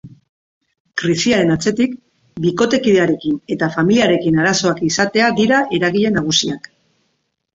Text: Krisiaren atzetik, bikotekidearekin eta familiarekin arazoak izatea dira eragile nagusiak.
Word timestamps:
Krisiaren 1.01 1.51
atzetik, 1.55 1.91
bikotekidearekin 2.45 3.37
eta 3.55 3.69
familiarekin 3.77 4.41
arazoak 4.45 4.83
izatea 4.89 5.27
dira 5.41 5.63
eragile 5.81 6.13
nagusiak. 6.17 6.67